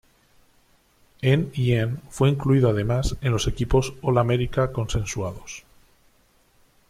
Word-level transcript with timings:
En 1.21 1.51
y 1.53 1.73
en 1.73 2.01
fue 2.09 2.27
incluido 2.29 2.69
además 2.71 3.17
en 3.21 3.31
los 3.33 3.45
equipos 3.47 3.93
All-America 4.01 4.71
consensuados. 4.71 5.63